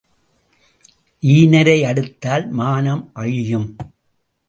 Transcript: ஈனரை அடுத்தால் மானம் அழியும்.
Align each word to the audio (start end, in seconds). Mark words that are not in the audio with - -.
ஈனரை 1.23 1.77
அடுத்தால் 1.83 2.49
மானம் 2.51 3.09
அழியும். 3.13 3.75